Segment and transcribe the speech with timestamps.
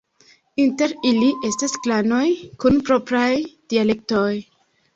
[0.61, 2.23] Inter ili estas klanoj
[2.65, 4.29] kun propraj dialektoj.